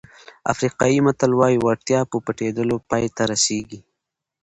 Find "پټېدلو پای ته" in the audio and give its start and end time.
2.25-3.23